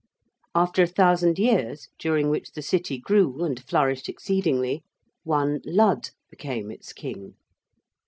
After 0.55 0.81
a 0.81 0.87
thousand 0.87 1.37
years, 1.37 1.89
during 1.99 2.31
which 2.31 2.53
the 2.53 2.63
City 2.63 2.97
grew 2.97 3.43
and 3.43 3.63
flourished 3.63 4.09
exceedingly, 4.09 4.81
one 5.23 5.61
Lud 5.63 6.09
became 6.31 6.71
its 6.71 6.91
king. 6.91 7.35